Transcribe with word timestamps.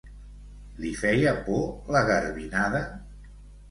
Li 0.85 0.93
feia 1.03 1.35
por 1.51 1.63
la 1.99 2.05
garbinada? 2.11 2.85